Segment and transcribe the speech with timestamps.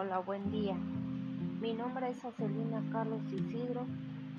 [0.00, 0.76] Hola, buen día.
[1.60, 3.84] Mi nombre es Acelina Carlos Isidro.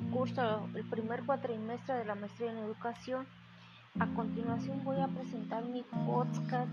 [0.09, 3.27] Curso el primer cuatrimestre de la maestría en educación.
[3.99, 6.71] A continuación voy a presentar mi podcast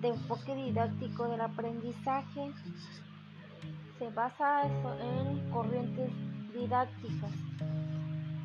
[0.00, 2.52] de enfoque didáctico del aprendizaje.
[3.98, 6.10] Se basa en corrientes
[6.54, 7.32] didácticas.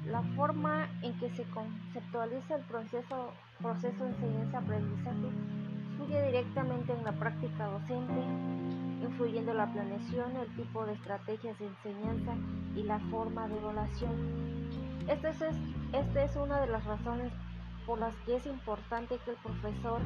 [0.05, 3.31] La forma en que se conceptualiza el proceso,
[3.61, 5.27] proceso enseñanza-aprendizaje
[5.91, 8.21] influye directamente en la práctica docente,
[9.01, 12.33] influyendo la planeación, el tipo de estrategias de enseñanza
[12.75, 14.11] y la forma de evaluación.
[15.07, 15.41] Esta es,
[15.93, 17.31] esta es una de las razones
[17.85, 20.01] por las que es importante que el profesor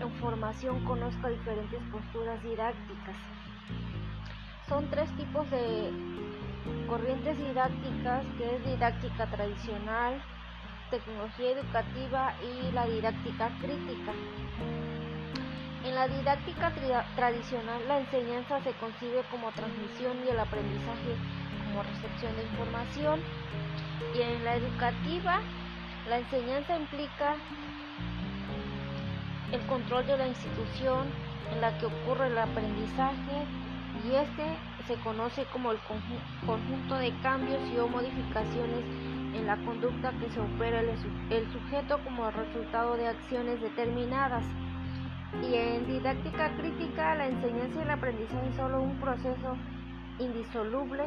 [0.00, 3.16] en formación conozca diferentes posturas didácticas.
[4.68, 5.90] Son tres tipos de
[6.88, 10.22] corrientes didácticas, que es didáctica tradicional,
[10.90, 14.12] tecnología educativa y la didáctica crítica.
[15.84, 16.72] En la didáctica
[17.14, 21.14] tradicional, la enseñanza se concibe como transmisión y el aprendizaje
[21.66, 23.20] como recepción de información.
[24.14, 25.40] Y en la educativa,
[26.08, 27.36] la enseñanza implica
[29.52, 31.08] el control de la institución
[31.52, 33.44] en la que ocurre el aprendizaje
[34.04, 34.46] y este
[34.86, 35.78] se conoce como el
[36.46, 38.84] conjunto de cambios y o modificaciones
[39.34, 44.44] en la conducta que se opera el, sujeto como resultado de acciones determinadas.
[45.42, 49.56] Y en didáctica crítica, la enseñanza y el aprendizaje es solo un proceso
[50.18, 51.04] indisoluble.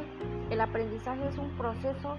[0.49, 2.17] El aprendizaje es un proceso,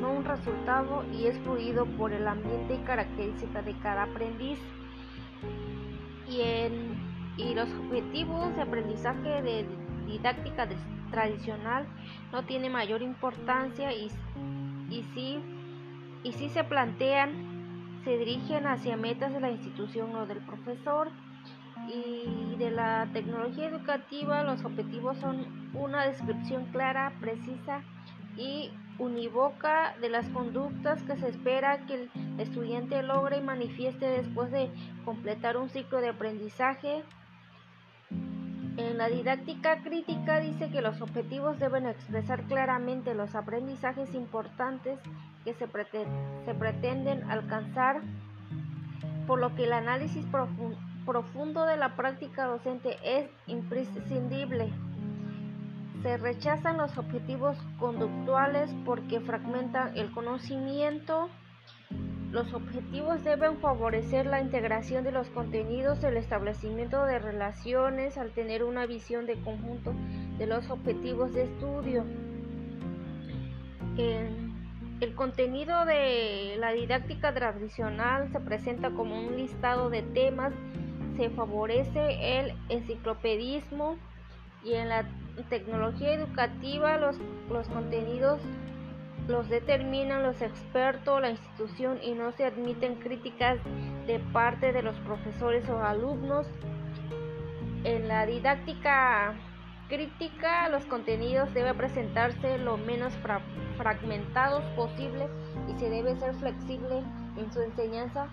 [0.00, 4.58] no un resultado, y es fluido por el ambiente y características de cada aprendiz.
[6.28, 6.96] Y, en,
[7.36, 9.66] y los objetivos de aprendizaje de
[10.06, 10.68] didáctica
[11.10, 11.86] tradicional
[12.32, 14.10] no tiene mayor importancia y,
[14.90, 15.38] y, si,
[16.24, 21.10] y si se plantean, se dirigen hacia metas de la institución o del profesor
[21.88, 27.82] y de la tecnología educativa los objetivos son una descripción clara, precisa
[28.36, 34.50] y unívoca de las conductas que se espera que el estudiante logre y manifieste después
[34.50, 34.70] de
[35.04, 37.02] completar un ciclo de aprendizaje.
[38.76, 44.98] En la didáctica crítica dice que los objetivos deben expresar claramente los aprendizajes importantes
[45.44, 45.68] que se,
[46.54, 48.02] pretenden alcanzar,
[49.26, 54.72] por lo que el análisis profundo de la práctica docente es imprescindible.
[56.02, 61.28] Se rechazan los objetivos conductuales porque fragmentan el conocimiento,
[62.34, 68.64] los objetivos deben favorecer la integración de los contenidos, el establecimiento de relaciones al tener
[68.64, 69.94] una visión de conjunto
[70.36, 72.04] de los objetivos de estudio.
[73.96, 80.52] El, contenido de la didáctica tradicional se presenta como un listado de temas,
[81.16, 83.96] se favorece el enciclopedismo
[84.64, 85.08] y en la
[85.48, 87.16] tecnología educativa los,
[87.50, 88.40] los contenidos
[89.28, 93.58] los determinan los expertos, la institución y no se admiten críticas
[94.06, 96.46] de parte de los profesores o alumnos.
[97.84, 99.34] En la didáctica
[99.88, 103.14] crítica, los contenidos deben presentarse lo menos
[103.76, 105.28] fragmentados posible
[105.68, 107.02] y se debe ser flexible
[107.36, 108.28] en su enseñanza,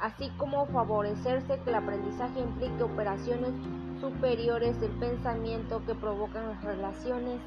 [0.00, 3.52] así como favorecerse que el aprendizaje implique operaciones
[4.00, 7.40] superiores del pensamiento que provocan las relaciones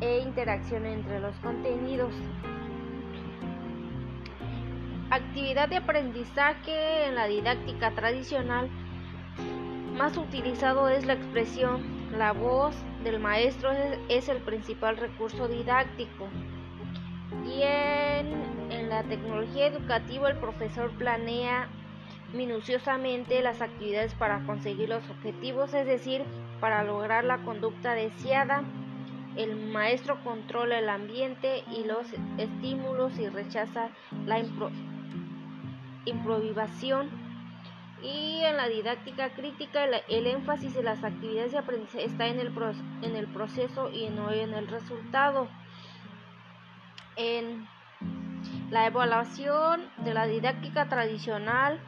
[0.00, 2.12] e interacción entre los contenidos.
[5.10, 8.68] Actividad de aprendizaje en la didáctica tradicional.
[9.96, 13.70] Más utilizado es la expresión la voz del maestro
[14.08, 16.28] es el principal recurso didáctico.
[17.44, 21.68] Y en, en la tecnología educativa el profesor planea
[22.32, 26.22] minuciosamente las actividades para conseguir los objetivos, es decir,
[26.60, 28.64] para lograr la conducta deseada
[29.36, 32.06] el maestro controla el ambiente y los
[32.38, 33.90] estímulos y rechaza
[34.26, 34.40] la
[36.04, 37.10] improvisación.
[38.00, 42.52] Y en la didáctica crítica el, énfasis de las actividades de aprendizaje está en el,
[43.02, 45.48] en el proceso y no en el resultado.
[47.16, 47.66] En
[48.70, 51.80] la evaluación de la didáctica tradicional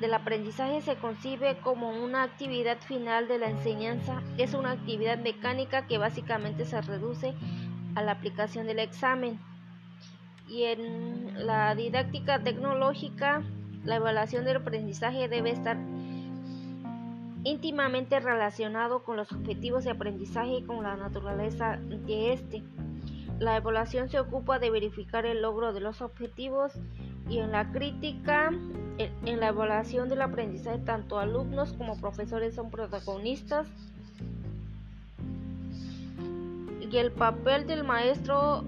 [0.00, 4.22] del aprendizaje se concibe como una actividad final de la enseñanza.
[4.38, 7.34] Es una actividad mecánica que básicamente se reduce
[7.94, 9.38] a la aplicación del examen.
[10.48, 13.42] Y en la didáctica tecnológica,
[13.84, 15.78] la evaluación del aprendizaje debe estar
[17.44, 22.62] íntimamente relacionado con los objetivos de aprendizaje y con la naturaleza de este.
[23.38, 26.72] La evaluación se ocupa de verificar el logro de los objetivos
[27.28, 28.50] y en la crítica,
[28.98, 33.66] en la evaluación del aprendizaje, tanto alumnos como profesores son protagonistas.
[36.80, 38.64] Y el papel del maestro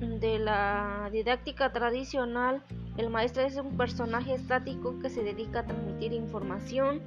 [0.00, 2.62] de la didáctica tradicional,
[2.96, 7.02] el maestro es un personaje estático que se dedica a transmitir información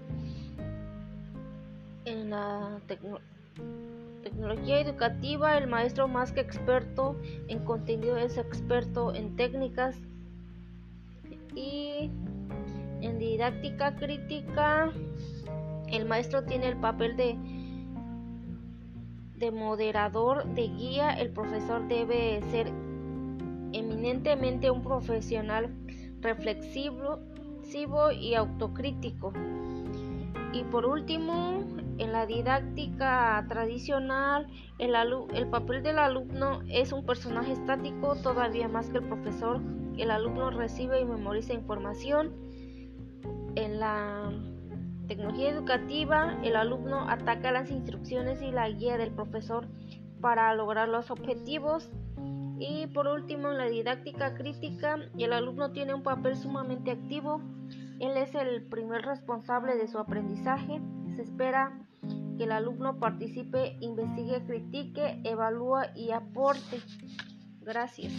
[2.06, 2.80] en la
[4.25, 5.56] tecnología educativa.
[5.56, 7.16] El maestro más que experto
[7.48, 9.95] en contenido es experto en técnicas
[11.54, 12.10] y
[13.01, 14.92] en didáctica crítica
[15.92, 17.38] el maestro tiene el papel de
[19.38, 22.68] de moderador, de guía, el profesor debe ser
[23.74, 25.69] eminentemente un profesional
[26.22, 27.19] reflexivo
[28.12, 29.33] y autocrítico.
[30.54, 31.66] Y por último,
[31.98, 34.48] en la didáctica tradicional,
[34.80, 34.96] el,
[35.34, 39.62] el, papel del alumno es un personaje estático todavía más que el profesor.
[39.98, 42.34] El alumno recibe y memoriza información.
[43.56, 44.30] En la
[45.08, 49.68] tecnología educativa, el alumno ataca las instrucciones y la guía del profesor
[50.20, 51.90] para lograr los objetivos.
[52.60, 57.42] Y por último, en la didáctica crítica, el alumno tiene un papel sumamente activo.
[58.00, 60.82] Él es el primer responsable de su aprendizaje.
[61.16, 61.80] Se espera
[62.38, 66.82] que el alumno participe, investigue, critique, evalúe y aporte.
[67.62, 68.12] Gracias.